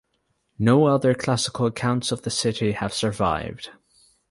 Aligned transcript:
No 0.57 0.87
other 0.87 1.13
classical 1.13 1.67
accounts 1.67 2.11
of 2.11 2.23
the 2.23 2.31
city 2.31 2.71
have 2.71 2.91
survived. 2.91 3.69